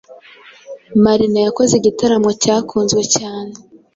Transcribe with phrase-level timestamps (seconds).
[1.03, 3.53] Marina yakoze igitaramo cyakunzwe cyane